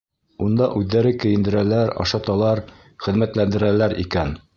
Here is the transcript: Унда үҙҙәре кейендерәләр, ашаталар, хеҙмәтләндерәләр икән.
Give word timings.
Унда 0.43 0.69
үҙҙәре 0.77 1.11
кейендерәләр, 1.25 1.91
ашаталар, 2.05 2.63
хеҙмәтләндерәләр 3.09 3.95
икән. 4.07 4.35